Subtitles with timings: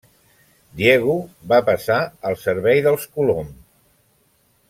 [0.79, 1.17] Diego
[1.51, 1.99] va passar
[2.31, 3.53] al servei dels Colom.